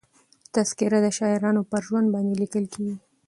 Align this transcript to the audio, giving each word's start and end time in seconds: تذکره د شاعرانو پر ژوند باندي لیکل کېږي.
تذکره 0.53 0.99
د 1.05 1.07
شاعرانو 1.17 1.61
پر 1.71 1.81
ژوند 1.87 2.07
باندي 2.13 2.35
لیکل 2.43 2.65
کېږي. 2.73 2.95